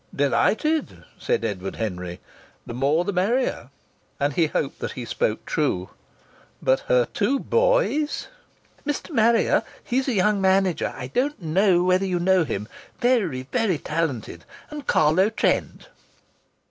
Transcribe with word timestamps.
"Delighted!" 0.15 1.03
said 1.19 1.45
Edward 1.45 1.75
Henry. 1.75 2.19
"The 2.65 2.73
more 2.73 3.05
the 3.05 3.13
merrier!" 3.13 3.69
And 4.19 4.33
he 4.33 4.47
hoped 4.47 4.79
that 4.79 4.93
he 4.93 5.05
spoke 5.05 5.45
true. 5.45 5.89
But 6.59 6.79
her 6.89 7.05
two 7.13 7.37
boys! 7.37 8.27
"Mr. 8.83 9.11
Marrier 9.11 9.61
he's 9.83 10.07
a 10.07 10.13
young 10.15 10.41
manager. 10.41 10.91
I 10.97 11.05
don't 11.05 11.39
know 11.39 11.83
whether 11.83 12.07
you 12.07 12.19
know 12.19 12.43
him; 12.45 12.67
very, 12.99 13.43
very 13.51 13.77
talented. 13.77 14.43
And 14.71 14.87
Carlo 14.87 15.29
Trent." 15.29 15.89